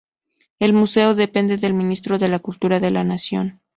El 0.57 0.73
museo 0.73 1.13
depende 1.13 1.57
del 1.57 1.75
Ministerio 1.75 2.17
de 2.17 2.39
Cultura 2.39 2.79
de 2.79 2.89
la 2.89 3.03
Nación. 3.03 3.59